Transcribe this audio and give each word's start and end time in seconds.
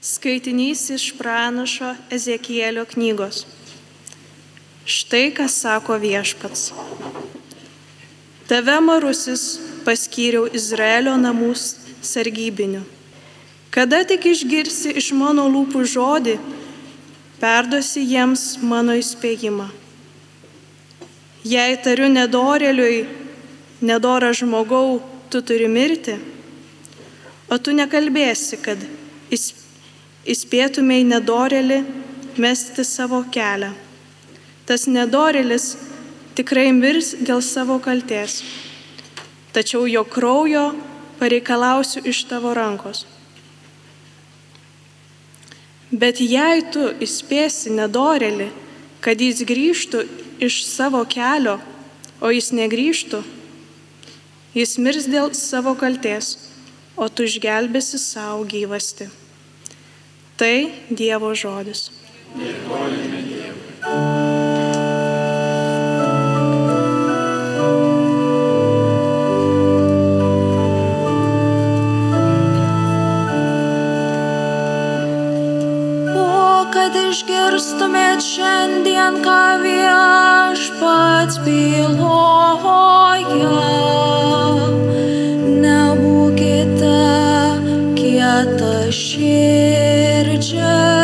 Skaitinys 0.00 0.90
iš 0.90 1.12
pranašo 1.18 1.94
Ezekielio 2.10 2.86
knygos. 2.88 3.44
Štai 4.84 5.26
kas 5.36 5.58
sako 5.60 5.98
viešpats. 6.00 6.70
Tave 8.48 8.78
marusis 8.80 9.58
paskyriau 9.84 10.46
Izraelio 10.56 11.18
namus 11.20 11.76
sargybiniu. 12.02 12.80
Kada 13.70 14.00
tik 14.08 14.24
išgirsi 14.24 14.94
iš 14.96 15.10
mano 15.12 15.44
lūpų 15.52 15.84
žodį, 15.84 16.38
perduosi 17.42 18.00
jiems 18.00 18.46
mano 18.64 18.96
įspėjimą. 18.96 19.68
Jei 21.44 21.76
tariu 21.84 22.08
nedoreliui, 22.08 23.04
nedora 23.84 24.32
žmogau, 24.32 25.02
tu 25.28 25.44
turi 25.44 25.68
mirti, 25.68 26.16
o 27.52 27.60
tu 27.60 27.76
nekalbėsi, 27.76 28.56
kad 28.64 28.80
įspėtumėj 30.30 31.04
nedorelį 31.10 31.78
mesti 32.40 32.84
savo 32.86 33.22
kelią. 33.34 33.72
Tas 34.66 34.86
nedorelis 34.86 35.74
tikrai 36.38 36.70
mirs 36.72 37.14
dėl 37.18 37.42
savo 37.42 37.80
kalties, 37.82 38.40
tačiau 39.54 39.88
jo 39.90 40.04
kraujo 40.06 40.70
pareikalausiu 41.18 42.04
iš 42.06 42.22
tavo 42.30 42.54
rankos. 42.54 43.04
Bet 45.90 46.20
jei 46.22 46.62
tu 46.70 46.86
įspėsi 47.02 47.72
nedorelį, 47.74 48.46
kad 49.02 49.18
jis 49.18 49.42
grįžtų 49.42 50.04
iš 50.46 50.62
savo 50.68 51.02
kelio, 51.02 51.58
o 52.22 52.30
jis 52.30 52.52
negrįžtų, 52.54 53.24
jis 54.54 54.76
mirs 54.78 55.08
dėl 55.10 55.34
savo 55.34 55.74
kalties, 55.74 56.36
o 56.94 57.08
tu 57.08 57.26
išgelbėsi 57.26 57.98
savo 57.98 58.44
gyvasti. 58.46 59.08
Tai 60.40 60.72
Dievo 60.88 61.34
žodis. 61.36 61.90
Dėkojame 62.32 63.20
Dievui. 63.28 64.30
išgirstumėt 77.10 78.22
šiandien, 78.24 79.20
ką 79.24 79.42
viešpats 79.64 81.36
byloja. 81.44 82.70
Nebūkite 85.66 86.96
kieta 88.00 88.74
širdžiai. 88.88 89.89
future. 90.40 90.99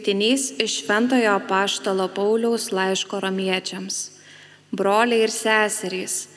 Skaitinys 0.00 0.52
iš 0.58 0.80
Šventojo 0.80 1.40
Paštalo 1.48 2.08
Pauliaus 2.08 2.70
laiško 2.72 3.20
romiečiams. 3.20 3.96
Broliai 4.72 5.26
ir 5.26 5.30
seserys, 5.30 6.30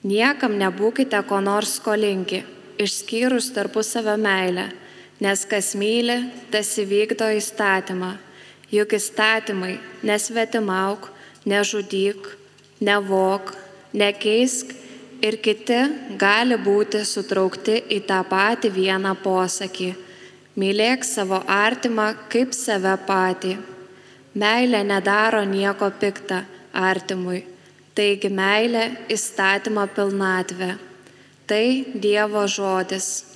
niekam 0.00 0.56
nebūkite 0.56 1.20
ko 1.28 1.42
nors 1.44 1.74
skolingi, 1.76 2.40
išskyrus 2.80 3.50
tarpusavio 3.52 4.14
meilę, 4.16 4.70
nes 5.20 5.44
kas 5.44 5.74
myli, 5.76 6.16
tas 6.48 6.72
įvykdo 6.80 7.28
įstatymą. 7.36 8.14
Juk 8.72 8.96
įstatymai 8.96 9.76
nesvetimauk, 10.00 11.10
nežudyk, 11.44 12.32
nevok, 12.80 13.52
nekeisk 13.92 14.72
ir 15.20 15.36
kiti 15.44 15.84
gali 16.16 16.56
būti 16.56 17.04
sutraukti 17.04 17.76
į 17.92 18.06
tą 18.08 18.24
patį 18.24 18.72
vieną 18.80 19.12
posakį. 19.20 19.92
Mylėk 20.56 21.04
savo 21.04 21.42
artimą 21.52 22.14
kaip 22.32 22.54
save 22.56 22.94
patį. 23.08 23.58
Meilė 24.40 24.80
nedaro 24.88 25.42
nieko 25.44 25.90
piktą 26.00 26.38
artimui. 26.72 27.42
Taigi 27.96 28.30
meilė 28.32 28.86
įstatymo 29.12 29.84
pilnatvė. 29.96 30.70
Tai 31.48 31.66
Dievo 32.06 32.46
žodis. 32.48 33.35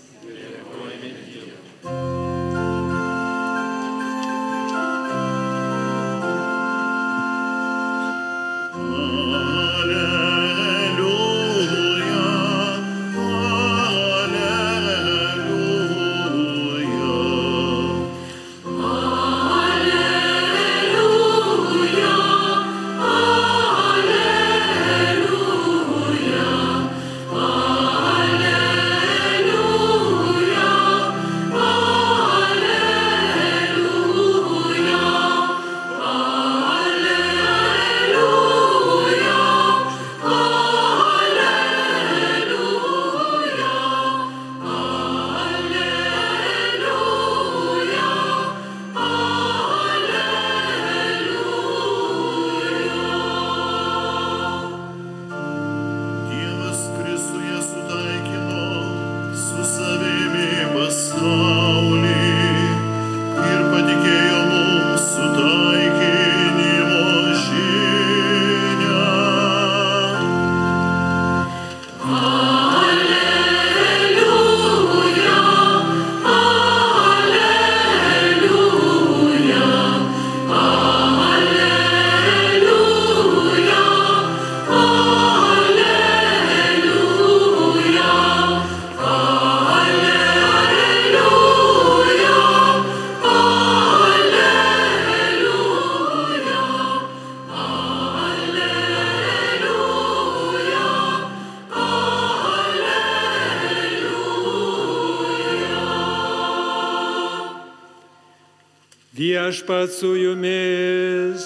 Viešpat 109.80 109.98
su 109.98 110.16
jumis. 110.16 111.42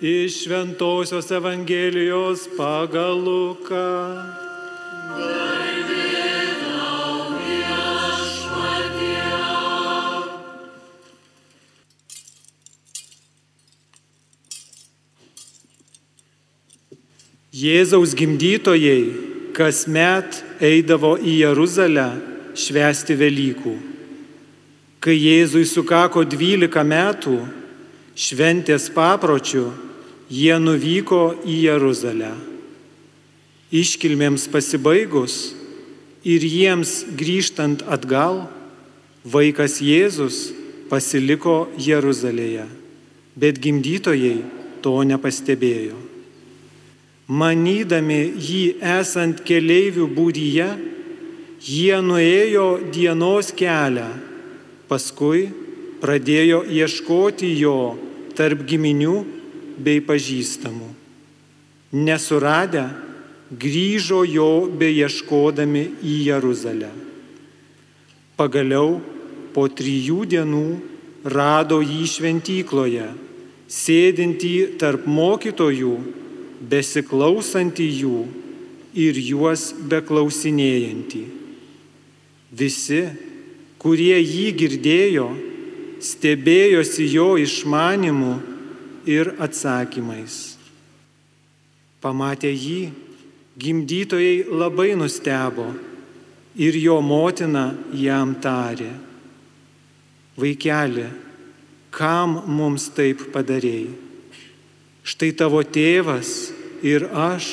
Iš 0.00 0.44
Šventojios 0.44 1.30
Evangelijos 1.30 2.48
pagal 2.56 3.14
Luką. 3.14 4.16
Jėzaus 17.52 18.16
gimdytojai 18.16 19.04
kasmet 19.54 20.42
eidavo 20.64 21.14
į 21.20 21.38
Jeruzalę 21.44 22.29
švęsti 22.56 23.16
Velykų. 23.18 23.74
Kai 25.00 25.16
Jėzui 25.16 25.64
sukako 25.64 26.26
12 26.28 26.84
metų, 26.84 27.36
šventės 28.14 28.90
papročių, 28.92 29.64
jie 30.30 30.56
nuvyko 30.60 31.40
į 31.46 31.56
Jeruzalę. 31.70 32.34
Iškilmėms 33.70 34.48
pasibaigus 34.50 35.54
ir 36.26 36.44
jiems 36.44 37.04
grįžtant 37.16 37.84
atgal, 37.88 38.44
vaikas 39.24 39.78
Jėzus 39.80 40.50
pasiliko 40.90 41.70
Jeruzalėje, 41.78 42.66
bet 43.38 43.60
gimdytojai 43.62 44.40
to 44.82 44.94
nepastebėjo. 45.06 45.96
Manydami 47.30 48.24
jį 48.42 48.62
esant 48.98 49.44
keleivių 49.46 50.08
būdyje, 50.10 50.66
jie 51.60 52.00
nuėjo 52.00 52.80
dienos 52.92 53.52
kelią, 53.56 54.08
paskui 54.88 55.50
pradėjo 56.00 56.64
ieškoti 56.64 57.52
jo 57.60 57.96
tarp 58.36 58.64
giminių 58.64 59.16
bei 59.80 60.00
pažįstamų. 60.00 60.88
Nesuradę, 62.00 62.84
grįžo 63.50 64.22
jo 64.24 64.50
beieškodami 64.80 65.84
į 66.06 66.14
Jeruzalę. 66.30 66.90
Pagaliau 68.38 69.00
po 69.52 69.66
trijų 69.68 70.22
dienų 70.30 70.66
rado 71.28 71.80
jį 71.82 72.06
šventykloje, 72.08 73.08
sėdintį 73.68 74.54
tarp 74.80 75.04
mokytojų 75.10 75.96
besiklausantį 76.70 77.90
jų 78.00 78.22
ir 78.94 79.20
juos 79.20 79.70
beklausinėjantį. 79.90 81.39
Visi, 82.50 83.04
kurie 83.78 84.16
jį 84.18 84.46
girdėjo, 84.58 85.28
stebėjosi 86.02 87.06
jo 87.12 87.34
išmanimu 87.38 88.32
ir 89.06 89.34
atsakymais. 89.38 90.56
Pamatę 92.00 92.50
jį, 92.50 92.90
gimdytojai 93.60 94.48
labai 94.48 94.94
nustebo 94.96 95.68
ir 96.56 96.76
jo 96.80 96.98
motina 97.04 97.70
jam 97.92 98.34
tarė. 98.40 98.90
Vaikeli, 100.40 101.06
kam 101.92 102.38
mums 102.48 102.88
taip 102.96 103.28
padarėjai? 103.34 103.92
Štai 105.04 105.32
tavo 105.36 105.60
tėvas 105.64 106.50
ir 106.86 107.06
aš 107.12 107.48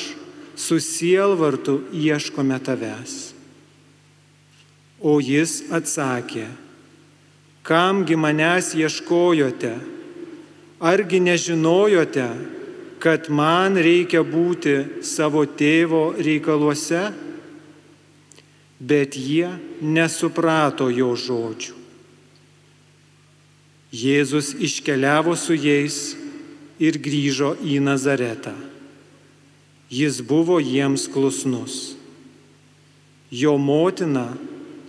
su 0.58 0.78
sielvartu 0.82 1.82
ieškome 1.92 2.56
tavęs. 2.64 3.37
O 4.98 5.20
jis 5.22 5.62
atsakė, 5.70 6.48
kamgi 7.62 8.16
manęs 8.18 8.72
ieškojote, 8.74 9.76
argi 10.82 11.20
nežinojote, 11.22 12.26
kad 12.98 13.28
man 13.30 13.78
reikia 13.78 14.24
būti 14.26 15.04
savo 15.06 15.44
tėvo 15.46 16.12
reikaluose? 16.18 17.08
Bet 18.78 19.16
jie 19.18 19.50
nesuprato 19.82 20.86
jo 20.90 21.14
žodžių. 21.18 21.74
Jėzus 23.90 24.52
iškeliavo 24.54 25.34
su 25.38 25.56
jais 25.56 26.14
ir 26.78 26.98
grįžo 27.02 27.54
į 27.64 27.78
Nazaretą. 27.82 28.52
Jis 29.90 30.20
buvo 30.20 30.58
jiems 30.60 31.08
klusnus. 31.10 31.96
Jo 33.32 33.56
motina 33.58 34.28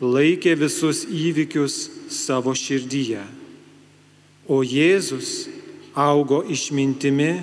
laikė 0.02 0.56
visus 0.60 1.04
įvykius 1.06 1.90
savo 2.12 2.54
širdyje, 2.56 3.24
o 4.50 4.64
Jėzus 4.64 5.48
augo 5.94 6.44
išmintimi, 6.48 7.34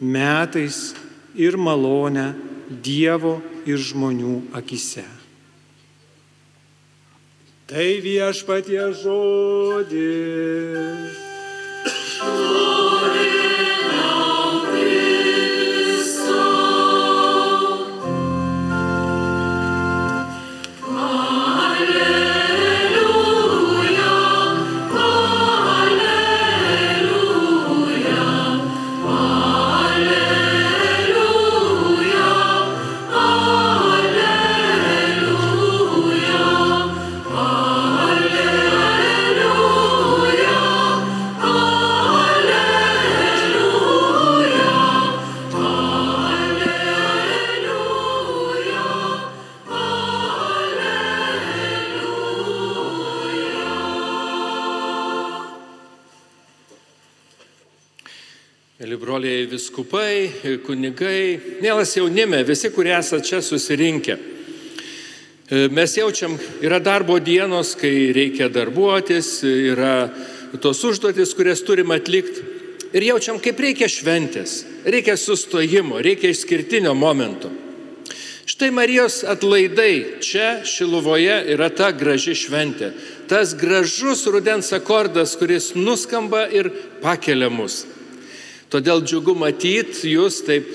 metais 0.00 0.94
ir 1.36 1.56
malonę 1.56 2.34
Dievo 2.64 3.40
ir 3.68 3.78
žmonių 3.78 4.56
akise. 4.56 5.04
Tai 7.68 8.00
viešpatie 8.04 8.92
žodis. 9.00 10.04
Mėly 58.84 58.98
broliai 59.00 59.44
viskupai, 59.48 60.58
kunigai, 60.60 61.38
mielas 61.64 61.94
jaunime, 61.96 62.42
visi, 62.44 62.68
kurie 62.68 62.90
esate 62.92 63.24
čia 63.24 63.38
susirinkę. 63.40 64.16
E, 65.48 65.62
Mes 65.72 65.94
jaučiam, 65.96 66.34
yra 66.60 66.82
darbo 66.84 67.16
dienos, 67.16 67.70
kai 67.80 68.10
reikia 68.12 68.50
darbuotis, 68.52 69.30
yra 69.48 70.10
tos 70.60 70.84
užduotis, 70.84 71.32
kurias 71.32 71.64
turim 71.64 71.96
atlikti. 71.96 72.44
Ir 72.92 73.08
jaučiam, 73.08 73.40
kaip 73.40 73.64
reikia 73.64 73.88
šventės, 73.88 74.58
reikia 74.84 75.16
sustojimo, 75.16 76.04
reikia 76.04 76.34
išskirtinio 76.36 76.92
momento. 76.92 77.48
Štai 78.44 78.68
Marijos 78.68 79.22
atlaidai 79.24 80.20
čia 80.20 80.58
Šiluvoje 80.68 81.40
yra 81.56 81.72
ta 81.72 81.88
graži 81.96 82.36
šventė. 82.36 82.92
Tas 83.32 83.56
gražus 83.56 84.28
rudens 84.28 84.74
akordas, 84.76 85.38
kuris 85.40 85.72
nuskamba 85.72 86.44
ir 86.52 86.68
pakelia 87.00 87.48
mus. 87.48 87.86
Todėl 88.74 89.04
džiugu 89.06 89.36
matyti 89.38 90.10
jūs 90.16 90.40
taip 90.42 90.66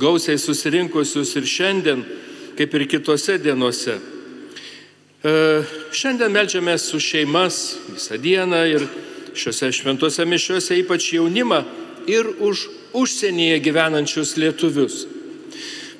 gausiai 0.00 0.38
susirinkusius 0.40 1.34
ir 1.36 1.44
šiandien, 1.44 2.00
kaip 2.56 2.72
ir 2.78 2.86
kitose 2.88 3.36
dienose. 3.36 3.98
E, 5.20 5.34
šiandien 5.92 6.32
melžiamės 6.32 6.86
su 6.88 7.02
šeimas 7.04 7.58
visą 7.92 8.16
dieną 8.16 8.62
ir 8.70 8.86
šiuose 9.36 9.74
šventose 9.76 10.24
mišiuose 10.24 10.78
ypač 10.80 11.10
jaunimą 11.18 11.60
ir 12.08 12.32
už 12.40 12.64
užsienyje 12.96 13.60
gyvenančius 13.60 14.38
lietuvius. 14.40 15.02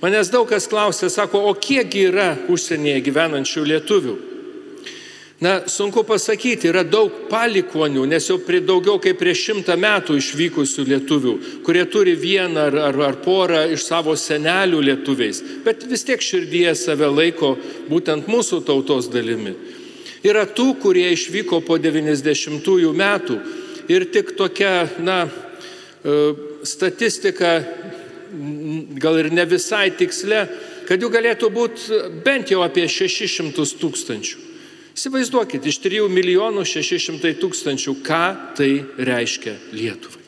Manęs 0.01 0.33
daug 0.33 0.49
kas 0.49 0.65
klausė, 0.69 1.13
sako, 1.13 1.45
o 1.45 1.53
kiekgi 1.53 2.09
yra 2.09 2.31
užsienyje 2.49 3.05
gyvenančių 3.05 3.69
lietuvių? 3.69 4.17
Na, 5.43 5.65
sunku 5.67 6.05
pasakyti, 6.07 6.69
yra 6.71 6.85
daug 6.87 7.11
palikonių, 7.27 8.05
nes 8.07 8.29
jau 8.31 8.37
prie 8.39 8.61
daugiau 8.63 9.01
kaip 9.03 9.19
prieš 9.19 9.41
šimtą 9.49 9.75
metų 9.83 10.15
išvykusių 10.21 10.85
lietuvių, 10.93 11.33
kurie 11.67 11.83
turi 11.91 12.15
vieną 12.15 12.69
ar, 12.69 12.77
ar, 12.89 12.99
ar 13.09 13.19
porą 13.25 13.65
iš 13.75 13.83
savo 13.89 14.15
senelių 14.15 14.85
lietuviais, 14.87 15.43
bet 15.67 15.83
vis 15.91 16.07
tiek 16.07 16.23
širdyje 16.23 16.77
save 16.79 17.11
laiko 17.11 17.57
būtent 17.91 18.31
mūsų 18.31 18.63
tautos 18.69 19.11
dalimi. 19.11 19.57
Yra 20.25 20.47
tų, 20.47 20.71
kurie 20.81 21.09
išvyko 21.13 21.61
po 21.67 21.81
90-ųjų 21.83 22.95
metų 22.95 23.41
ir 23.91 24.07
tik 24.15 24.37
tokia, 24.39 24.87
na, 25.03 25.25
statistika 26.63 27.59
gal 29.03 29.19
ir 29.19 29.33
ne 29.35 29.45
visai 29.51 29.91
tiksle, 29.99 30.47
kad 30.87 31.03
jų 31.03 31.11
galėtų 31.11 31.51
būti 31.53 32.03
bent 32.25 32.55
jau 32.55 32.63
apie 32.63 32.87
600 32.87 33.79
tūkstančių. 33.83 34.54
Įsivaizduokit, 34.95 35.65
iš 35.67 35.81
3 35.83 36.07
milijonų 36.07 36.63
600 36.71 37.35
tūkstančių, 37.43 37.97
ką 38.07 38.25
tai 38.55 38.71
reiškia 38.95 39.57
Lietuvai. 39.75 40.23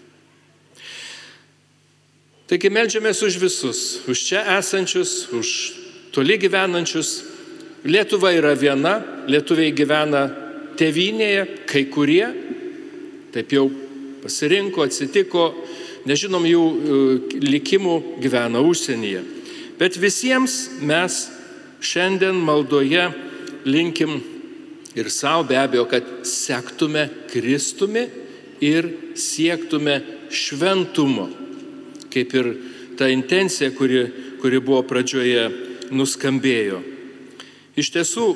Taigi 2.50 2.70
melžiamės 2.70 3.22
už 3.26 3.38
visus, 3.42 3.80
už 4.06 4.22
čia 4.26 4.42
esančius, 4.56 5.28
už 5.34 5.48
toli 6.14 6.38
gyvenančius. 6.38 7.22
Lietuva 7.86 8.32
yra 8.34 8.54
viena, 8.58 8.98
lietuviai 9.30 9.70
gyvena 9.74 10.26
tevinėje, 10.78 11.46
kai 11.70 11.86
kurie 11.90 12.26
taip 13.36 13.52
jau 13.52 13.66
pasirinko, 14.22 14.86
atsitiko, 14.86 15.50
nežinom 16.08 16.46
jų 16.48 16.62
e, 16.64 17.00
likimų 17.44 17.96
gyvena 18.22 18.62
užsienyje. 18.64 19.20
Bet 19.76 19.98
visiems 20.00 20.56
mes 20.80 21.26
šiandien 21.84 22.38
maldoje 22.40 23.10
linkim 23.68 24.16
ir 24.96 25.10
savo 25.12 25.44
be 25.44 25.58
abejo, 25.60 25.84
kad 25.90 26.04
sektume 26.24 27.08
Kristumi 27.30 28.06
ir 28.60 28.88
siektume 29.14 30.00
šventumo. 30.32 31.28
Kaip 32.12 32.34
ir 32.34 32.52
ta 32.96 33.08
intencija, 33.12 33.70
kuri, 33.76 34.06
kuri 34.40 34.60
buvo 34.60 34.80
pradžioje 34.88 35.50
nuskambėjo. 35.92 36.80
Iš 37.76 37.92
tiesų 37.92 38.26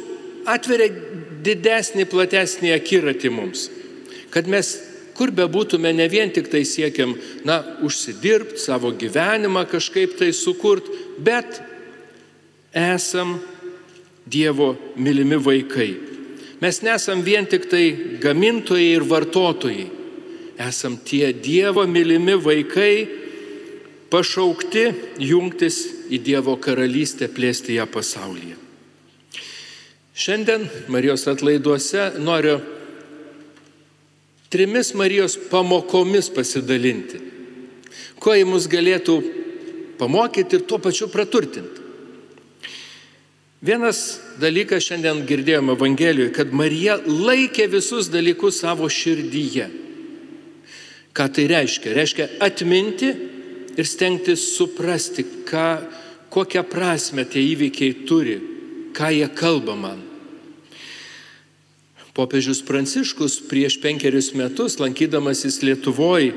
atveria 0.48 0.90
didesnį, 1.44 2.04
platesnį 2.10 2.74
akiratį 2.76 3.32
mums. 3.32 3.68
Kad 4.30 4.48
mes 4.50 4.76
kur 5.16 5.32
be 5.36 5.44
būtume, 5.48 5.92
ne 5.92 6.06
vien 6.08 6.30
tik 6.32 6.48
tai 6.52 6.62
siekiam, 6.64 7.12
na, 7.44 7.58
užsidirbti 7.84 8.60
savo 8.60 8.92
gyvenimą 8.96 9.66
kažkaip 9.68 10.14
tai 10.16 10.30
sukurt, 10.36 10.86
bet 11.20 11.60
esam 12.72 13.38
Dievo 14.30 14.76
mylimi 14.94 15.40
vaikai. 15.42 16.09
Mes 16.60 16.82
nesam 16.84 17.22
vien 17.24 17.46
tik 17.48 17.70
tai 17.72 17.84
gamintojai 18.20 18.90
ir 18.98 19.06
vartotojai. 19.08 19.86
Esam 20.60 20.98
tie 21.00 21.32
Dievo 21.32 21.86
mylimi 21.88 22.36
vaikai, 22.36 23.08
pašaukti 24.12 24.82
jungtis 25.24 25.78
į 26.12 26.20
Dievo 26.20 26.58
karalystę, 26.60 27.30
plėsti 27.32 27.78
ją 27.78 27.86
pasaulyje. 27.88 28.58
Šiandien 30.20 30.66
Marijos 30.92 31.24
atlaiduose 31.30 32.10
noriu 32.20 32.58
trimis 34.52 34.92
Marijos 34.98 35.38
pamokomis 35.48 36.28
pasidalinti, 36.34 37.22
ko 38.20 38.34
jį 38.36 38.44
mus 38.50 38.66
galėtų 38.68 39.16
pamokyti 39.96 40.58
ir 40.58 40.66
tuo 40.68 40.76
pačiu 40.82 41.08
praturtinti. 41.08 41.79
Vienas 43.60 44.16
dalykas 44.40 44.86
šiandien 44.88 45.26
girdėjome 45.28 45.74
Evangelijoje, 45.76 46.32
kad 46.32 46.52
Marija 46.56 46.94
laikė 47.04 47.66
visus 47.68 48.08
dalykus 48.08 48.62
savo 48.62 48.88
širdyje. 48.88 49.66
Ką 51.12 51.26
tai 51.28 51.44
reiškia? 51.50 51.92
Reiškia 51.92 52.28
atminti 52.40 53.10
ir 53.76 53.84
stengtis 53.88 54.46
suprasti, 54.54 55.26
ką, 55.44 55.66
kokią 56.32 56.64
prasme 56.72 57.26
tie 57.28 57.44
įvykiai 57.52 58.00
turi, 58.08 58.38
ką 58.96 59.12
jie 59.18 59.28
kalba 59.36 59.76
man. 59.76 60.00
Popiežius 62.16 62.64
Pranciškus 62.64 63.42
prieš 63.44 63.76
penkerius 63.84 64.32
metus, 64.32 64.80
lankydamasis 64.80 65.60
Lietuvoje, 65.60 66.32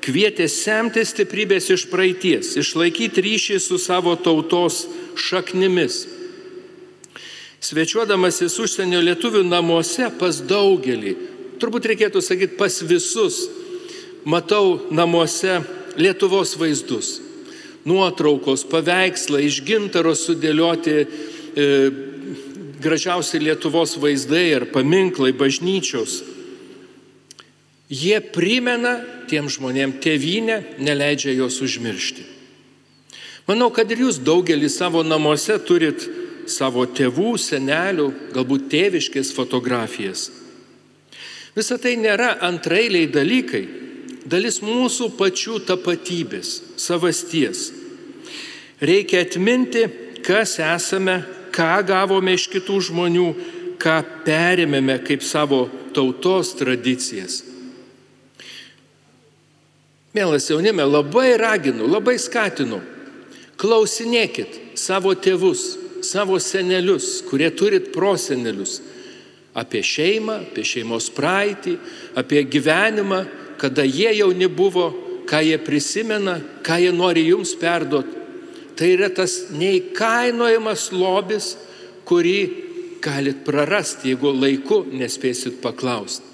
kvietė 0.00 0.48
semti 0.48 1.04
stiprybės 1.04 1.68
iš 1.76 1.90
praeities, 1.92 2.56
išlaikyti 2.56 3.20
ryšį 3.20 3.60
su 3.60 3.76
savo 3.76 4.16
tautos 4.16 4.86
šaknimis. 5.28 6.06
Svečiuodamasis 7.58 8.54
užsienio 8.62 9.00
lietuvių 9.02 9.42
namuose 9.42 10.06
pas 10.20 10.36
daugelį, 10.46 11.16
turbūt 11.58 11.88
reikėtų 11.90 12.22
sakyti 12.22 12.54
pas 12.58 12.76
visus, 12.86 13.48
matau 14.22 14.78
namuose 14.94 15.58
Lietuvos 15.98 16.52
vaizdus. 16.54 17.16
Nuotraukos, 17.88 18.62
paveikslai, 18.70 19.48
iš 19.48 19.58
gintaro 19.66 20.12
sudėlioti 20.14 20.94
e, 21.02 21.06
gražiausi 22.78 23.40
Lietuvos 23.42 23.96
vaizdai 23.98 24.44
ir 24.52 24.66
paminklai, 24.70 25.32
bažnyčios. 25.34 26.20
Jie 27.90 28.20
primena 28.22 29.00
tiem 29.26 29.48
žmonėm 29.50 29.96
tėvynę, 29.98 30.60
neleidžia 30.78 31.34
jos 31.34 31.58
užmiršti. 31.64 32.22
Manau, 33.48 33.72
kad 33.74 33.90
ir 33.90 34.04
jūs 34.04 34.20
daugelį 34.22 34.70
savo 34.70 35.02
namuose 35.02 35.56
turit 35.66 36.06
savo 36.50 36.84
tėvų, 36.86 37.36
senelių, 37.40 38.08
galbūt 38.34 38.68
tėviškės 38.72 39.32
fotografijas. 39.36 40.28
Visa 41.56 41.78
tai 41.80 41.96
nėra 41.98 42.36
antrailiai 42.46 43.08
dalykai, 43.10 43.64
dalis 44.28 44.60
mūsų 44.62 45.10
pačių 45.18 45.58
tapatybės, 45.66 46.52
savasties. 46.78 47.68
Reikia 48.78 49.24
atminti, 49.24 49.86
kas 50.22 50.58
esame, 50.62 51.22
ką 51.54 51.80
gavome 51.88 52.36
iš 52.38 52.46
kitų 52.52 52.78
žmonių, 52.90 53.28
ką 53.82 53.96
perėmėme 54.26 55.00
kaip 55.06 55.24
savo 55.26 55.66
tautos 55.96 56.52
tradicijas. 56.58 57.42
Mielas 60.14 60.48
jaunime, 60.50 60.86
labai 60.86 61.36
raginu, 61.38 61.86
labai 61.90 62.16
skatinu, 62.18 62.80
klausinėkit 63.58 64.78
savo 64.78 65.12
tėvus, 65.14 65.76
savo 66.04 66.38
senelius, 66.42 67.18
kurie 67.26 67.50
turit 67.54 67.90
prosenelius, 67.94 68.78
apie 69.58 69.82
šeimą, 69.82 70.40
apie 70.48 70.64
šeimos 70.66 71.08
praeitį, 71.14 71.76
apie 72.18 72.44
gyvenimą, 72.46 73.24
kada 73.58 73.84
jie 73.86 74.12
jauni 74.20 74.46
buvo, 74.46 74.90
ką 75.28 75.42
jie 75.44 75.58
prisimena, 75.60 76.38
ką 76.64 76.78
jie 76.84 76.92
nori 76.94 77.26
jums 77.28 77.52
perduoti. 77.58 78.14
Tai 78.78 78.88
yra 78.94 79.08
tas 79.10 79.48
neįkainojamas 79.50 80.88
lobis, 80.94 81.56
kurį 82.06 82.38
galit 83.02 83.42
prarasti, 83.46 84.12
jeigu 84.12 84.30
laiku 84.32 84.84
nespėsit 84.86 85.58
paklausti. 85.62 86.24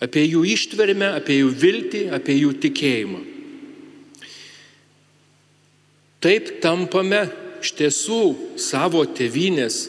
Apie 0.00 0.24
jų 0.24 0.42
ištvermę, 0.48 1.12
apie 1.20 1.38
jų 1.42 1.50
viltį, 1.60 2.02
apie 2.16 2.38
jų 2.40 2.54
tikėjimą. 2.62 3.20
Taip 6.20 6.50
tampame 6.64 7.22
iš 7.60 7.74
tiesų 7.78 8.22
savo 8.60 9.04
tevinės 9.04 9.88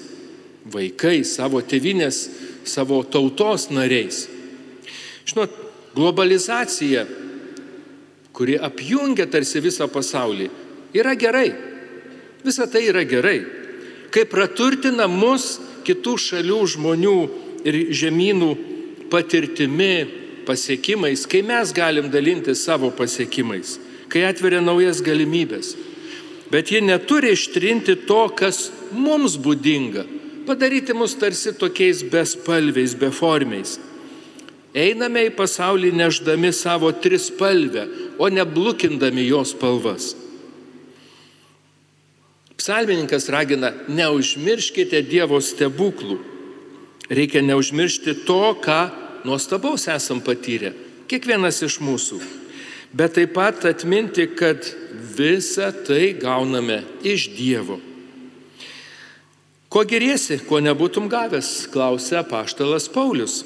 vaikai, 0.72 1.24
savo 1.25 1.62
tevinės, 1.62 2.28
savo 2.68 3.01
tautos 3.04 3.70
nariais. 3.74 4.28
Žinot, 5.25 5.54
globalizacija, 5.96 7.06
kuri 8.36 8.58
apjungia 8.62 9.28
tarsi 9.32 9.62
visą 9.63 9.88
pasaulį, 9.92 10.50
yra 10.96 11.16
gerai. 11.20 11.50
Visa 12.44 12.68
tai 12.70 12.88
yra 12.90 13.04
gerai. 13.06 13.40
Kai 14.12 14.25
praturtina 14.28 15.08
mus 15.08 15.60
kitų 15.86 16.18
šalių 16.20 16.60
žmonių 16.75 17.18
ir 17.68 17.78
žemynų 17.96 18.50
patirtimi, 19.12 20.20
pasiekimais, 20.46 21.28
kai 21.30 21.44
mes 21.46 21.72
galim 21.75 22.10
dalinti 22.12 22.56
savo 22.58 22.90
pasiekimais, 22.92 23.78
kai 24.10 24.25
atveria 24.28 24.62
naujas 24.63 25.01
galimybės. 25.06 25.75
Bet 26.51 26.72
ji 26.72 26.81
neturi 26.81 27.31
ištrinti 27.31 27.96
to, 28.08 28.25
kas 28.36 28.72
mums 28.91 29.38
būdinga, 29.39 30.03
padaryti 30.48 30.93
mus 30.93 31.15
tarsi 31.15 31.53
tokiais 31.55 32.03
bespalviais, 32.12 32.96
beformiais. 33.00 33.77
Einame 34.75 35.25
į 35.27 35.36
pasaulį 35.36 35.91
neždami 35.96 36.51
savo 36.55 36.91
trispalvę, 36.91 37.86
o 38.20 38.27
ne 38.27 38.43
blukindami 38.48 39.24
jos 39.27 39.55
spalvas. 39.55 40.12
Psalmininkas 42.60 43.25
ragina, 43.34 43.72
neužmirškite 43.89 45.01
Dievo 45.08 45.39
stebuklų. 45.41 46.20
Reikia 47.10 47.41
neužmiršti 47.41 48.22
to, 48.27 48.43
ką 48.62 48.81
nuostabaus 49.25 49.88
esam 49.91 50.22
patyrę, 50.24 50.75
kiekvienas 51.10 51.63
iš 51.65 51.79
mūsų. 51.81 52.20
Bet 52.93 53.15
taip 53.17 53.34
pat 53.34 53.65
atminti, 53.65 54.27
kad 54.38 54.67
visą 55.18 55.72
tai 55.86 56.13
gauname 56.20 56.82
iš 57.03 57.30
Dievo. 57.36 57.80
Ko 59.72 59.86
geriesi, 59.88 60.36
ko 60.44 60.60
nebūtum 60.60 61.08
gavęs, 61.08 61.70
klausia 61.72 62.25
paštalas 62.27 62.89
Paulius. 62.91 63.46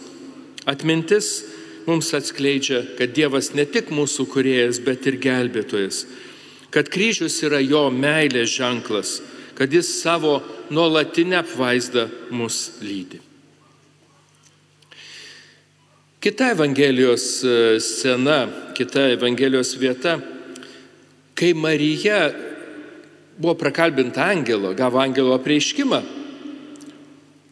Atmintis 0.66 1.44
mums 1.86 2.10
atskleidžia, 2.18 2.82
kad 2.98 3.14
Dievas 3.14 3.52
ne 3.54 3.68
tik 3.70 3.92
mūsų 3.94 4.26
kuriejas, 4.32 4.80
bet 4.82 5.06
ir 5.06 5.20
gelbėtojas. 5.22 6.06
Kad 6.74 6.90
kryžius 6.90 7.38
yra 7.46 7.62
jo 7.62 7.86
meilės 7.94 8.56
ženklas, 8.58 9.20
kad 9.56 9.72
jis 9.72 9.92
savo 10.02 10.40
nuolatinę 10.74 11.38
apvaizdą 11.44 12.10
mus 12.34 12.80
lydi. 12.82 13.22
Kita 16.26 16.50
Evangelijos 16.56 17.46
scena, 17.86 18.48
kita 18.74 19.12
Evangelijos 19.14 19.76
vieta, 19.78 20.18
kai 21.36 21.54
Marija 21.54 22.32
buvo 23.38 23.56
prakalbinta 23.60 24.24
angelo, 24.32 24.74
gavo 24.74 25.02
angelo 25.04 25.36
prieiškimą, 25.44 26.00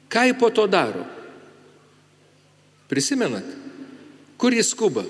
ką 0.08 0.24
jį 0.30 0.38
po 0.40 0.50
to 0.56 0.66
daro? 0.72 1.04
Prisimenat, 2.88 3.46
kur 4.40 4.56
jis 4.56 4.72
skuba? 4.72 5.04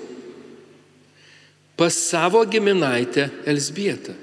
Pas 1.76 1.94
savo 1.94 2.44
giminaitę 2.46 3.28
Elsbietą. 3.46 4.14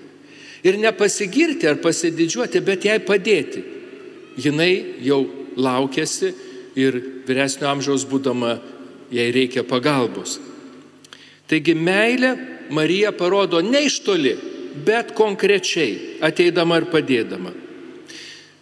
Ir 0.63 0.77
nepasigirti 0.77 1.67
ar 1.67 1.79
pasididžiuoti, 1.81 2.61
bet 2.63 2.85
jai 2.85 2.99
padėti. 3.03 3.63
Jinai 4.39 5.01
jau 5.03 5.23
laukėsi 5.57 6.31
ir 6.79 6.97
vyresnio 7.27 7.67
amžiaus 7.71 8.05
būdama 8.07 8.55
jai 9.11 9.27
reikia 9.33 9.65
pagalbos. 9.67 10.37
Taigi 11.49 11.75
meilė 11.75 12.35
Marija 12.71 13.11
parodo 13.11 13.61
ne 13.61 13.85
iš 13.85 13.99
toli, 14.05 14.35
bet 14.85 15.11
konkrečiai, 15.17 16.21
ateidama 16.23 16.79
ir 16.79 16.87
padėdama. 16.91 17.51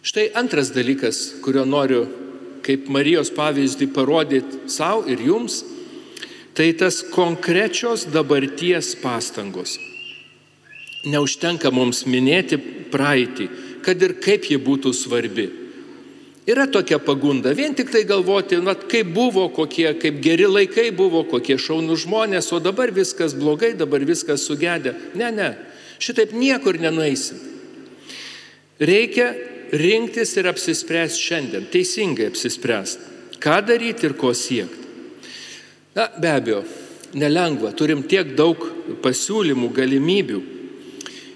Štai 0.02 0.30
antras 0.40 0.72
dalykas, 0.74 1.20
kurio 1.44 1.66
noriu 1.70 2.08
kaip 2.66 2.90
Marijos 2.92 3.32
pavyzdį 3.34 3.90
parodyti 3.94 4.70
savo 4.72 5.06
ir 5.10 5.22
jums, 5.26 5.62
tai 6.58 6.72
tas 6.78 7.02
konkrečios 7.14 8.08
dabarties 8.12 8.96
pastangos. 9.04 9.78
Neužtenka 11.08 11.72
mums 11.72 12.04
minėti 12.10 12.60
praeitį, 12.92 13.48
kad 13.86 14.02
ir 14.04 14.18
kaip 14.20 14.50
ji 14.50 14.60
būtų 14.60 14.92
svarbi. 14.96 15.48
Yra 16.50 16.66
tokia 16.72 16.98
pagunda, 16.98 17.52
vien 17.54 17.76
tik 17.78 17.92
tai 17.94 18.02
galvoti, 18.10 18.58
na, 18.64 18.74
kaip 18.74 19.12
buvo, 19.14 19.44
kokie, 19.54 19.92
kaip 20.02 20.18
geri 20.24 20.48
laikai 20.50 20.88
buvo, 20.96 21.22
kokie 21.30 21.60
šaunų 21.62 21.98
žmonės, 22.02 22.48
o 22.56 22.62
dabar 22.64 22.90
viskas 22.96 23.36
blogai, 23.38 23.76
dabar 23.78 24.02
viskas 24.08 24.48
sugedė. 24.48 24.96
Ne, 25.20 25.30
ne, 25.36 25.52
šitaip 26.02 26.34
niekur 26.34 26.80
nenueisim. 26.82 27.38
Reikia 28.82 29.30
rinktis 29.78 30.34
ir 30.40 30.50
apsispręsti 30.50 31.22
šiandien, 31.28 31.70
teisingai 31.70 32.32
apsispręsti, 32.32 33.38
ką 33.44 33.60
daryti 33.68 34.10
ir 34.10 34.18
ko 34.18 34.34
siekti. 34.34 34.88
Na, 35.94 36.08
be 36.18 36.32
abejo, 36.34 36.64
nelengva, 37.14 37.76
turim 37.78 38.02
tiek 38.10 38.34
daug 38.38 38.64
pasiūlymų, 39.04 39.70
galimybių. 39.76 40.42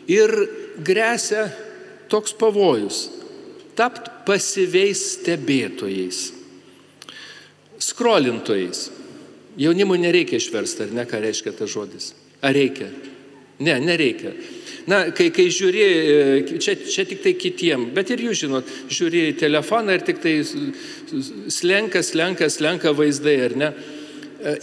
Ir 0.09 0.33
grėsia 0.81 1.51
toks 2.09 2.33
pavojus- 2.33 3.09
tapti 3.77 4.11
pasyviais 4.27 5.01
stebėtojais, 5.17 6.25
skrolintojais. 7.83 8.89
Jaunimui 9.59 9.99
nereikia 10.01 10.39
išversti, 10.41 10.87
ar 10.87 10.93
ne, 10.97 11.05
ką 11.05 11.19
reiškia 11.21 11.53
tas 11.57 11.69
žodis. 11.69 12.13
Ar 12.41 12.55
reikia? 12.55 12.87
Ne, 13.63 13.75
nereikia. 13.79 14.33
Na, 14.89 15.05
kai, 15.15 15.29
kai 15.31 15.45
žiūri, 15.53 15.83
čia, 16.59 16.73
čia 16.75 17.05
tik 17.07 17.21
tai 17.23 17.35
kitiem, 17.39 17.85
bet 17.95 18.09
ir 18.11 18.23
jūs 18.25 18.41
žinot, 18.41 18.71
žiūri 18.91 19.27
į 19.29 19.35
telefoną 19.39 19.95
ir 19.95 20.03
tik 20.03 20.19
tai 20.23 20.33
slenka, 20.43 22.01
slenka, 22.03 22.49
slenka 22.51 22.91
vaizdai, 22.97 23.37
ar 23.45 23.55
ne? 23.59 23.69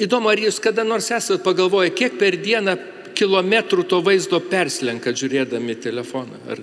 Įdomu, 0.03 0.29
ar 0.29 0.43
jūs 0.43 0.59
kada 0.61 0.85
nors 0.85 1.09
esate 1.09 1.41
pagalvoję, 1.45 1.95
kiek 1.97 2.19
per 2.21 2.37
dieną 2.37 2.77
kilometrų 3.17 3.87
to 3.89 4.03
vaizdo 4.05 4.43
perslenka 4.45 5.15
žiūrėdami 5.17 5.79
telefoną? 5.81 6.43
Ar 6.53 6.61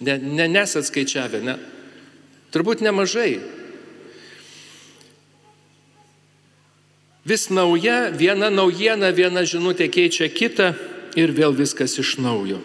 ne, 0.00 0.18
ne, 0.18 0.48
nesat 0.48 0.86
skaičiavę, 0.88 1.40
ne? 1.42 1.56
Turbūt 2.54 2.82
nemažai. 2.84 3.38
Vis 7.28 7.48
nauja, 7.52 8.08
viena 8.14 8.48
naujiena, 8.48 9.10
viena 9.12 9.42
žinutė 9.44 9.90
keičia 9.92 10.30
kitą 10.32 10.72
ir 11.18 11.34
vėl 11.36 11.52
viskas 11.52 11.98
iš 12.00 12.16
naujo. 12.24 12.62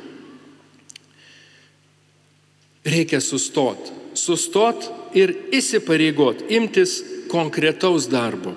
Reikia 2.88 3.19
sustot. 3.24 3.91
Sustot 4.13 4.88
ir 5.17 5.34
įsipareigot, 5.56 6.46
imtis 6.54 7.02
konkretaus 7.32 8.08
darbo. 8.12 8.54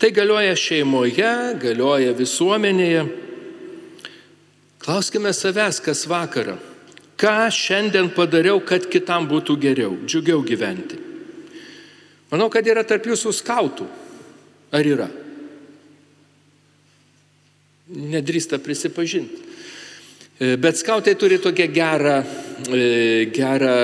Tai 0.00 0.10
galioja 0.10 0.56
šeimoje, 0.58 1.32
galioja 1.62 2.14
visuomenėje. 2.18 3.04
Klauskime 4.82 5.30
savęs, 5.36 5.78
kas 5.84 6.06
vakarą. 6.10 6.56
Ką 7.22 7.46
šiandien 7.54 8.10
padariau, 8.16 8.58
kad 8.66 8.88
kitam 8.90 9.28
būtų 9.30 9.54
geriau, 9.62 9.94
džiugiau 10.02 10.42
gyventi. 10.42 10.98
Manau, 12.32 12.48
kad 12.50 12.66
yra 12.66 12.82
tarp 12.82 13.06
jūsų 13.06 13.30
skautų. 13.36 13.86
Ar 14.72 14.88
yra? 14.88 15.06
Nedrįsta 17.92 18.58
prisipažinti. 18.58 19.50
Bet 20.58 20.80
skautai 20.80 21.12
turi 21.14 21.36
tokią 21.38 21.66
gerą, 21.70 22.16
gerą 23.36 23.76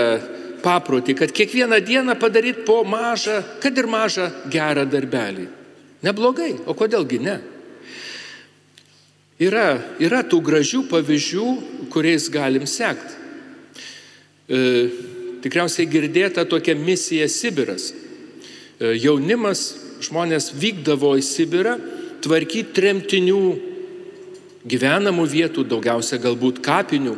paprotį, 0.65 1.15
kad 1.21 1.35
kiekvieną 1.37 1.79
dieną 1.85 2.17
padaryti 2.19 2.65
po 2.67 2.81
mažą, 2.89 3.37
kad 3.63 3.79
ir 3.79 3.87
mažą 3.87 4.27
gerą 4.51 4.89
darbelį. 4.91 5.47
Neblogai, 6.03 6.57
o 6.67 6.75
kodėlgi 6.79 7.21
ne? 7.23 7.37
Yra, 9.39 9.69
yra 10.03 10.25
tų 10.27 10.41
gražių 10.43 10.83
pavyzdžių, 10.91 11.47
kuriais 11.95 12.27
galim 12.33 12.67
sekti. 12.67 13.18
Tikriausiai 14.49 15.89
girdėta 15.91 16.45
tokia 16.49 16.75
misija 16.79 17.29
Sibiras. 17.29 17.91
E, 17.93 18.95
jaunimas, 18.97 19.65
žmonės 20.05 20.53
vykdavo 20.57 21.15
į 21.19 21.25
Sibirą 21.27 21.77
tvarkyti 22.25 22.75
tremtinių 22.77 23.43
gyvenamų 24.69 25.25
vietų, 25.29 25.65
daugiausia 25.69 26.21
galbūt 26.23 26.63
kapinių. 26.65 27.17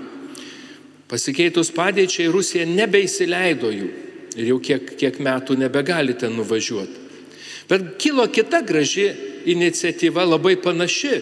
Pasikeitus 1.11 1.73
padėčiai 1.75 2.31
Rusija 2.31 2.67
nebeįsileido 2.69 3.73
jų 3.75 3.89
ir 4.39 4.51
jau 4.53 4.61
kiek, 4.63 4.93
kiek 4.99 5.19
metų 5.23 5.57
nebegali 5.59 6.15
ten 6.15 6.37
nuvažiuoti. 6.39 7.09
Bet 7.71 7.97
kilo 8.03 8.27
kita 8.31 8.63
graži 8.67 9.09
iniciatyva, 9.51 10.25
labai 10.27 10.57
panaši. 10.59 11.21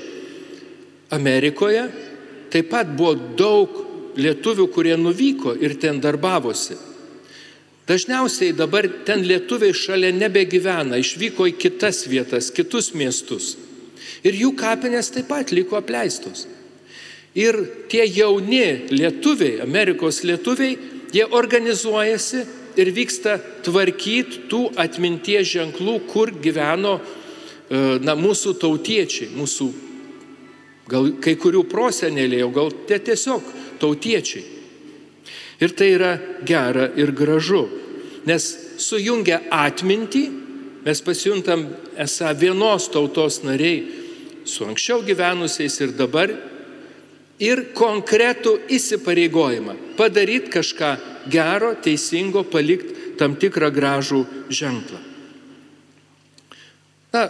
Amerikoje 1.13 1.87
taip 2.53 2.69
pat 2.73 2.91
buvo 2.97 3.15
daug 3.37 3.88
lietuvių, 4.19 4.69
kurie 4.75 4.97
nuvyko 4.99 5.55
ir 5.61 5.77
ten 5.81 6.01
darbavosi. 6.03 6.77
Dažniausiai 7.89 8.53
dabar 8.53 8.85
ten 9.09 9.23
lietuviai 9.25 9.73
šalia 9.73 10.11
nebegyvena, 10.13 10.99
išvyko 11.01 11.47
į 11.49 11.55
kitas 11.57 12.03
vietas, 12.11 12.51
kitus 12.53 12.93
miestus. 12.93 13.55
Ir 14.27 14.37
jų 14.37 14.53
kapinės 14.59 15.09
taip 15.15 15.31
pat 15.31 15.55
liko 15.57 15.79
apleistos. 15.79 16.45
Ir 17.39 17.57
tie 17.89 18.05
jauni 18.05 18.91
lietuviai, 18.93 19.63
Amerikos 19.65 20.21
lietuviai, 20.27 20.77
jie 21.15 21.25
organizuojasi 21.25 22.45
ir 22.79 22.91
vyksta 22.95 23.39
tvarkyti 23.65 24.45
tų 24.51 24.63
atminties 24.77 25.49
ženklų, 25.55 25.99
kur 26.11 26.33
gyveno 26.45 26.99
e, 26.99 27.99
na, 28.05 28.15
mūsų 28.19 28.55
tautiečiai, 28.61 29.31
mūsų 29.37 29.69
gal 30.89 31.11
kai 31.25 31.37
kurių 31.41 31.65
prosenėliai, 31.69 32.45
o 32.45 32.53
gal 32.53 32.73
tie 32.89 33.01
tiesiog 33.01 33.45
tautiečiai. 33.81 34.45
Ir 35.59 35.75
tai 35.75 35.89
yra 35.97 36.13
gera 36.47 36.87
ir 36.95 37.11
gražu, 37.17 37.65
nes 38.29 38.45
sujungia 38.79 39.41
atmintį, 39.51 40.25
mes 40.85 41.01
pasijuntam 41.03 41.67
esą 41.99 42.31
vienos 42.39 42.87
tautos 42.93 43.41
nariai 43.43 43.83
su 44.49 44.65
anksčiau 44.65 45.03
gyvenusiais 45.05 45.81
ir 45.83 45.97
dabar, 45.99 46.31
ir 47.39 47.69
konkretų 47.77 48.55
įsipareigojimą 48.75 49.75
padaryti 49.99 50.53
kažką 50.55 50.95
gero, 51.31 51.75
teisingo, 51.83 52.45
palikti 52.47 53.17
tam 53.19 53.35
tikrą 53.39 53.71
gražų 53.75 54.23
ženklą. 54.49 55.01
Na, 57.15 57.29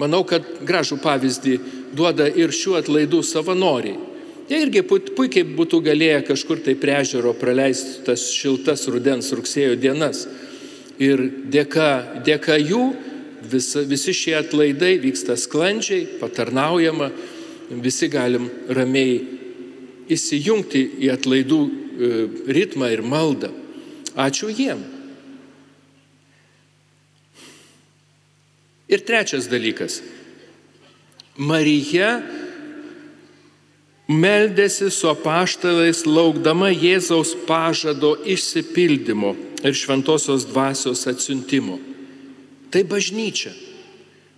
manau, 0.00 0.22
kad 0.28 0.44
gražų 0.64 0.98
pavyzdį 1.02 1.56
duoda 1.96 2.28
ir 2.28 2.54
šių 2.54 2.76
atlaidų 2.80 3.22
savanoriai. 3.26 3.96
Jie 4.46 4.60
irgi 4.62 4.84
puikiai 4.86 5.42
būtų 5.56 5.80
galėję 5.82 6.20
kažkur 6.28 6.60
tai 6.62 6.76
prie 6.78 6.94
ežero 7.00 7.32
praleisti 7.34 8.04
tas 8.06 8.28
šiltas 8.30 8.86
rudens 8.86 9.32
rugsėjo 9.34 9.74
dienas. 9.74 10.26
Ir 11.02 11.18
dėka, 11.50 12.22
dėka 12.24 12.54
jų 12.60 12.84
visa, 13.50 13.82
visi 13.82 14.14
šie 14.14 14.36
atlaidai 14.38 14.94
vyksta 15.02 15.34
sklandžiai, 15.36 16.06
patarnaujama, 16.20 17.10
visi 17.82 18.06
galim 18.08 18.46
ramiai 18.70 19.18
įsijungti 20.14 20.84
į 21.02 21.10
atlaidų 21.16 21.60
e, 21.66 22.12
ritmą 22.46 22.92
ir 22.94 23.02
maldą. 23.02 23.50
Ačiū 24.14 24.48
jiem. 24.54 24.78
Ir 28.86 29.02
trečias 29.02 29.50
dalykas. 29.50 29.98
Marija 31.36 32.20
meldėsi 34.06 34.90
su 34.94 35.10
apaštalais 35.10 36.04
laukdama 36.06 36.70
Jėzaus 36.70 37.34
pažado 37.46 38.14
išsipildymo 38.22 39.34
ir 39.66 39.74
šventosios 39.74 40.46
dvasios 40.46 41.06
atsiuntimo. 41.10 41.78
Tai 42.70 42.82
bažnyčia. 42.86 43.52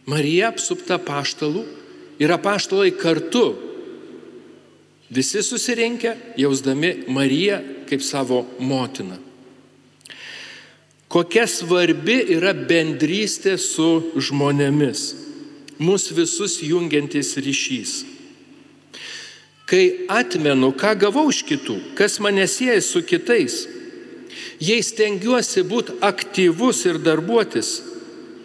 Marija 0.08 0.48
apsupta 0.48 0.96
paštalų 0.96 1.66
ir 2.20 2.32
apaštalai 2.32 2.94
kartu. 2.96 3.56
Visi 5.12 5.42
susirinkę, 5.44 6.14
jausdami 6.36 7.08
Mariją 7.08 7.60
kaip 7.88 8.02
savo 8.04 8.44
motiną. 8.60 9.16
Kokia 11.08 11.46
svarbi 11.48 12.18
yra 12.34 12.52
bendrystė 12.52 13.54
su 13.56 14.12
žmonėmis, 14.12 15.04
mūsų 15.80 16.16
visus 16.18 16.58
jungiantis 16.60 17.32
ryšys. 17.40 17.94
Kai 19.68 20.06
atmenu, 20.08 20.72
ką 20.72 20.94
gavau 20.96 21.26
iš 21.28 21.42
kitų, 21.44 21.76
kas 21.98 22.16
mane 22.24 22.46
sieja 22.48 22.80
su 22.80 23.02
kitais, 23.04 23.66
jei 24.64 24.80
stengiuosi 24.80 25.64
būti 25.68 25.98
aktyvus 26.00 26.86
ir 26.88 26.96
darbuotis, 27.04 27.74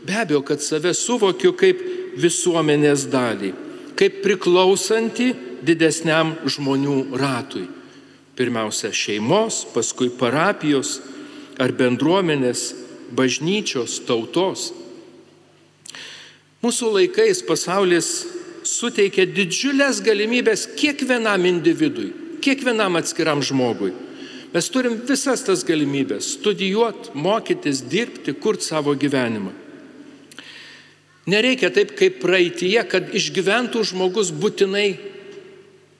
be 0.03 0.17
abejo, 0.19 0.41
kad 0.43 0.59
save 0.59 0.91
suvokiu 0.91 1.53
kaip 1.55 1.79
visuomenės 2.19 3.07
dalį, 3.07 3.53
kaip 3.95 4.19
priklausanti 4.25 5.31
didesniam 5.63 6.35
žmonių 6.43 7.15
ratui. 7.15 7.69
Pirmiausia 8.35 8.91
šeimos, 8.91 9.61
paskui 9.71 10.09
parapijos 10.19 10.97
ar 11.61 11.71
bendruomenės, 11.77 12.71
bažnyčios, 13.13 14.01
tautos. 14.07 14.71
Mūsų 16.63 16.89
laikais 16.97 17.43
pasaulis 17.45 18.09
suteikia 18.67 19.25
didžiulės 19.27 20.01
galimybės 20.03 20.65
kiekvienam 20.79 21.45
individui, 21.45 22.11
kiekvienam 22.43 22.97
atskiram 22.99 23.43
žmogui. 23.43 23.93
Mes 24.53 24.69
turim 24.69 24.99
visas 25.07 25.41
tas 25.43 25.63
galimybės- 25.65 26.27
studijuoti, 26.37 27.13
mokytis, 27.13 27.81
dirbti, 27.81 28.33
kurti 28.33 28.63
savo 28.63 28.95
gyvenimą. 28.95 29.51
Nereikia 31.25 31.69
taip 31.73 31.95
kaip 31.95 32.19
praeitie, 32.19 32.83
kad 32.87 33.09
išgyventų 33.09 33.83
žmogus 33.83 34.31
būtinai 34.31 34.97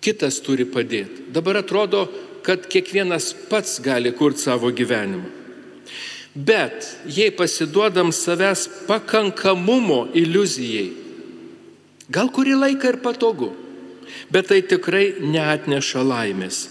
kitas 0.02 0.40
turi 0.44 0.66
padėti. 0.66 1.32
Dabar 1.32 1.56
atrodo, 1.64 2.10
kad 2.44 2.68
kiekvienas 2.68 3.34
pats 3.50 3.80
gali 3.80 4.12
kurti 4.12 4.40
savo 4.40 4.72
gyvenimą. 4.72 5.30
Bet 6.36 6.98
jei 7.08 7.32
pasiduodam 7.32 8.12
savęs 8.12 8.68
pakankamumo 8.88 10.10
iliuzijai, 10.14 11.03
Gal 12.12 12.32
kurį 12.34 12.58
laiką 12.60 12.94
ir 12.94 13.00
patogu, 13.04 13.54
bet 14.32 14.50
tai 14.52 14.62
tikrai 14.68 15.14
neatneša 15.24 16.04
laimės. 16.04 16.66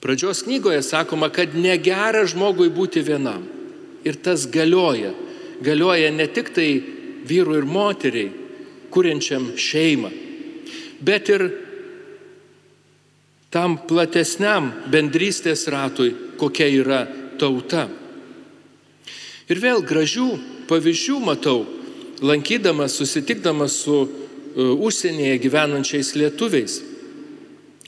Pradžios 0.00 0.44
knygoje 0.46 0.80
sakoma, 0.86 1.28
kad 1.34 1.56
negera 1.58 2.24
žmogui 2.28 2.70
būti 2.72 3.02
vienam. 3.04 3.44
Ir 4.06 4.16
tas 4.22 4.46
galioja. 4.46 5.12
Galioja 5.60 6.12
ne 6.14 6.28
tik 6.30 6.52
tai 6.54 6.68
vyrui 7.26 7.58
ir 7.58 7.66
moteriai, 7.66 8.30
kuriančiam 8.92 9.50
šeimą, 9.58 10.10
bet 11.04 11.28
ir 11.32 11.42
tam 13.52 13.76
platesniam 13.88 14.70
bendrystės 14.92 15.66
ratui, 15.72 16.14
kokia 16.38 16.68
yra 16.70 17.00
tauta. 17.40 17.86
Ir 19.50 19.60
vėl 19.62 19.82
gražių 19.86 20.28
pavyzdžių 20.70 21.18
matau 21.24 21.64
lankydamas, 22.22 22.96
susitikdamas 22.96 23.72
su 23.72 23.96
uh, 24.00 24.08
užsienyje 24.56 25.38
gyvenančiais 25.38 26.14
lietuviais, 26.16 26.80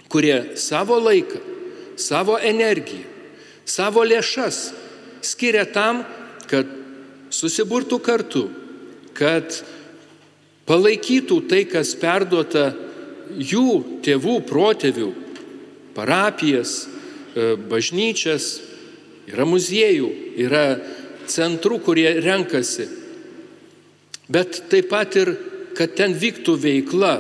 kurie 0.09 0.57
savo 0.57 0.99
laiką, 1.01 1.41
savo 1.97 2.39
energiją, 2.39 3.07
savo 3.65 4.05
lėšas 4.05 4.71
skiria 5.25 5.65
tam, 5.73 6.05
kad 6.49 6.69
susiburtų 7.33 7.99
kartu, 8.05 8.45
kad 9.17 9.63
palaikytų 10.69 11.41
tai, 11.49 11.65
kas 11.69 11.95
perduota 11.99 12.71
jų 13.33 14.01
tėvų, 14.05 14.39
protėvių, 14.49 15.09
parapijas, 15.97 16.85
e, 16.85 17.57
bažnyčias, 17.69 18.61
yra 19.29 19.45
muziejų, 19.49 20.09
yra 20.41 20.79
centrų, 21.29 21.81
kurie 21.85 22.09
renkasi 22.25 22.89
bet 24.29 24.63
taip 24.71 24.91
pat 24.93 25.17
ir, 25.17 25.35
kad 25.77 25.95
ten 25.97 26.15
vyktų 26.19 26.57
veikla, 26.61 27.15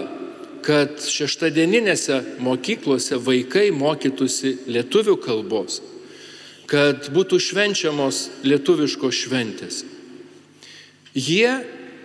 kad 0.64 0.98
šeštadieninėse 1.00 2.40
mokyklose 2.44 3.16
vaikai 3.22 3.70
mokytųsi 3.72 4.56
lietuvių 4.68 5.16
kalbos, 5.22 5.80
kad 6.68 7.08
būtų 7.14 7.38
švenčiamos 7.40 8.26
lietuviškos 8.44 9.22
šventės. 9.24 9.84
Jie 11.14 11.48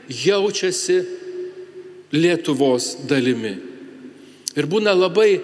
jaučiasi 0.08 1.02
Lietuvos 2.14 2.92
dalimi. 3.10 3.56
Ir 4.54 4.68
būna 4.70 4.94
labai 4.94 5.32
e, 5.34 5.42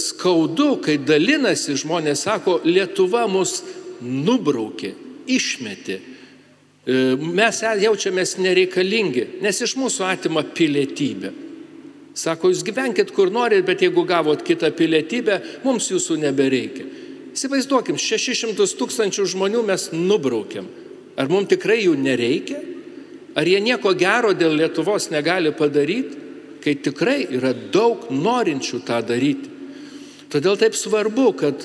skaudu, 0.00 0.78
kai 0.80 0.96
dalinasi 0.96 1.76
žmonės, 1.76 2.22
sako, 2.24 2.62
Lietuva 2.64 3.26
mus 3.28 3.58
nubraukė, 4.00 4.94
išmetė, 5.28 5.98
mes 6.86 7.62
jaučiamės 7.62 8.36
nereikalingi, 8.42 9.26
nes 9.42 9.60
iš 9.62 9.76
mūsų 9.78 10.06
atima 10.08 10.42
pilietybę. 10.42 11.30
Sako, 12.12 12.50
jūs 12.52 12.64
gyvenkit 12.66 13.12
kur 13.14 13.30
norit, 13.32 13.64
bet 13.64 13.80
jeigu 13.80 14.04
gavot 14.04 14.42
kitą 14.44 14.68
pilietybę, 14.76 15.38
mums 15.64 15.88
jūsų 15.88 16.18
nebereikia. 16.20 16.84
Įsivaizduokim, 17.32 17.96
600 17.96 18.74
tūkstančių 18.76 19.24
žmonių 19.32 19.62
mes 19.64 19.88
nubraukiam. 19.94 20.66
Ar 21.16 21.30
mums 21.32 21.48
tikrai 21.52 21.78
jų 21.86 21.94
nereikia? 21.96 22.60
Ar 23.32 23.48
jie 23.48 23.62
nieko 23.64 23.94
gero 23.96 24.34
dėl 24.36 24.58
Lietuvos 24.58 25.08
negali 25.12 25.54
padaryti, 25.56 26.18
kai 26.60 26.74
tikrai 26.76 27.22
yra 27.32 27.54
daug 27.54 28.10
norinčių 28.12 28.82
tą 28.84 29.00
daryti? 29.08 29.48
Todėl 30.32 30.58
taip 30.60 30.76
svarbu, 30.76 31.30
kad, 31.40 31.64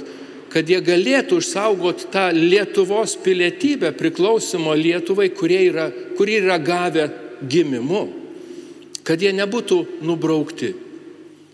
kad 0.51 0.69
jie 0.69 0.79
galėtų 0.83 1.39
išsaugoti 1.41 2.10
tą 2.13 2.29
Lietuvos 2.36 3.17
pilietybę 3.23 3.91
priklausimo 3.97 4.75
Lietuvai, 4.77 5.29
kurie 5.36 5.62
yra, 5.69 5.89
kurie 6.17 6.39
yra 6.41 6.57
gavę 6.60 7.10
gimimu, 7.43 8.07
kad 9.07 9.21
jie 9.21 9.33
nebūtų 9.36 9.79
nubraukti. 10.07 10.73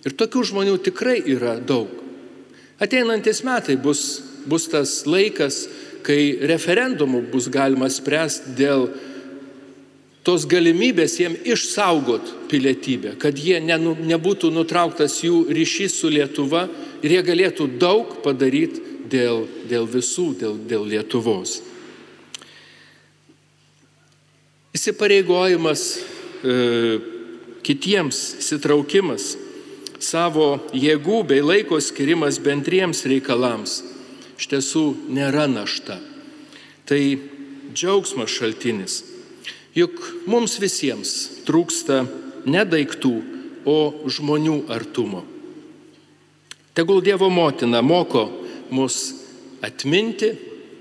Ir 0.04 0.16
tokių 0.20 0.44
žmonių 0.50 0.78
tikrai 0.84 1.22
yra 1.32 1.56
daug. 1.64 1.88
Ateinantis 2.84 3.44
metai 3.48 3.78
bus, 3.80 4.22
bus 4.50 4.68
tas 4.72 5.04
laikas, 5.08 5.64
kai 6.04 6.36
referendumu 6.44 7.22
bus 7.32 7.48
galima 7.48 7.88
spręsti 7.88 8.58
dėl 8.60 8.90
tos 10.24 10.46
galimybės 10.48 11.18
jiem 11.20 11.36
išsaugot 11.44 12.32
pilietybę, 12.52 13.18
kad 13.20 13.38
jie 13.40 13.60
nenu, 13.64 13.96
nebūtų 14.00 14.54
nutrauktas 14.56 15.20
jų 15.24 15.44
ryšys 15.52 15.98
su 16.00 16.12
Lietuva 16.12 16.66
ir 17.04 17.18
jie 17.18 17.22
galėtų 17.28 17.68
daug 17.80 18.18
padaryti 18.24 18.82
dėl, 19.12 19.44
dėl 19.70 19.88
visų, 19.90 20.32
dėl, 20.40 20.58
dėl 20.70 20.88
Lietuvos. 20.88 21.60
Įsipareigojimas 24.74 25.84
e, 25.94 26.56
kitiems, 27.68 28.24
įsitraukimas 28.42 29.34
savo 30.04 30.58
jėgų 30.76 31.22
bei 31.30 31.44
laiko 31.44 31.78
skirimas 31.84 32.40
bendriems 32.44 33.04
reikalams 33.08 33.82
iš 34.40 34.50
tiesų 34.52 34.86
nėra 35.14 35.46
našta. 35.52 36.00
Tai 36.90 37.00
džiaugsmas 37.74 38.34
šaltinis. 38.34 39.13
Juk 39.74 40.26
mums 40.30 40.60
visiems 40.62 41.14
trūksta 41.48 42.04
ne 42.46 42.62
daiktų, 42.66 43.14
o 43.64 44.08
žmonių 44.12 44.66
artumo. 44.72 45.24
Tegul 46.76 47.00
Dievo 47.06 47.30
motina 47.32 47.80
moko 47.80 48.26
mus 48.74 49.14
atminti 49.64 50.34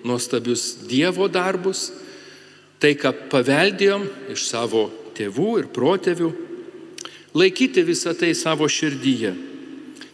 nuostabius 0.02 0.88
Dievo 0.90 1.28
darbus, 1.30 1.92
tai 2.82 2.96
ką 2.98 3.12
paveldėjom 3.30 4.08
iš 4.34 4.48
savo 4.50 4.88
tėvų 5.14 5.50
ir 5.60 5.68
protėvių 5.70 6.30
laikyti 7.38 7.84
visą 7.86 8.16
tai 8.18 8.32
savo 8.34 8.66
širdyje. 8.68 9.32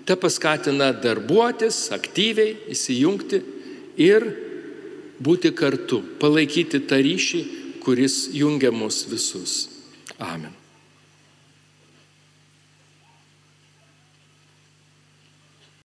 Ta 0.05 0.17
paskatina 0.17 0.91
darbuotis, 0.93 1.89
aktyviai 1.93 2.57
įsijungti 2.73 3.41
ir 4.01 4.25
būti 5.21 5.53
kartu, 5.57 6.03
palaikyti 6.21 6.81
tą 6.89 7.01
ryšį, 7.05 7.41
kuris 7.89 8.29
jungia 8.37 8.71
mus 8.71 9.09
visus. 9.09 9.69
Amen. 10.21 10.68